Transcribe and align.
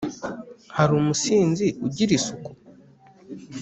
Hari 0.77 0.91
umusinzi 1.01 1.65
ugira 1.85 2.11
isuku. 2.17 2.49